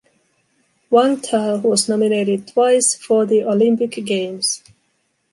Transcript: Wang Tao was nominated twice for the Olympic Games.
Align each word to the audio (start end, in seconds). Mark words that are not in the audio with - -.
Wang 0.89 1.21
Tao 1.21 1.57
was 1.59 1.87
nominated 1.87 2.47
twice 2.47 2.95
for 2.95 3.27
the 3.27 3.43
Olympic 3.43 4.03
Games. 4.03 4.63